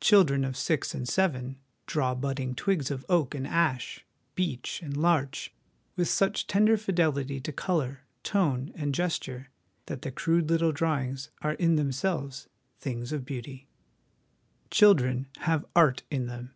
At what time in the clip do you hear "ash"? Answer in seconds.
3.46-4.04